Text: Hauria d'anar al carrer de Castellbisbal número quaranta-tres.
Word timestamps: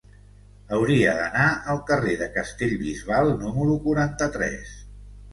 Hauria 0.75 1.09
d'anar 1.17 1.43
al 1.73 1.81
carrer 1.89 2.15
de 2.21 2.27
Castellbisbal 2.37 3.29
número 3.43 3.75
quaranta-tres. 3.85 4.73